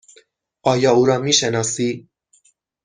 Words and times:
آیا 0.71 0.91
او 0.93 1.05
را 1.05 1.17
می 1.17 1.33
شناسی؟ 1.33 2.09